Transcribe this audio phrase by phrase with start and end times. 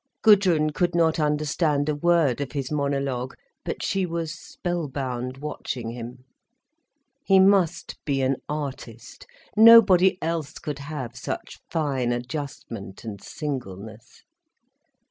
[0.23, 5.91] Gudrun could not understand a word of his monologue, but she was spell bound, watching
[5.91, 6.25] him.
[7.23, 14.23] He must be an artist, nobody else could have such fine adjustment and singleness.